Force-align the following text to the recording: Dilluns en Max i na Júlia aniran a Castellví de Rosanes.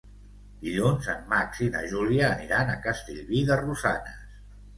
Dilluns 0.61 1.09
en 1.13 1.19
Max 1.33 1.61
i 1.65 1.67
na 1.75 1.81
Júlia 1.91 2.25
aniran 2.39 2.73
a 2.73 2.79
Castellví 2.87 3.45
de 3.53 3.61
Rosanes. 3.61 4.27